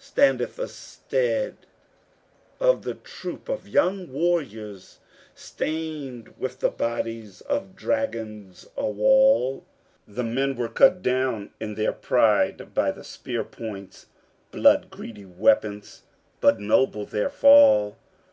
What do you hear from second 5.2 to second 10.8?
Stained with the bodies of dragons, a wall The men were